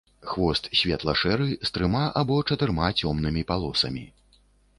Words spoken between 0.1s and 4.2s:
Хвост светла-шэры, з трыма або чатырма цёмнымі палосамі.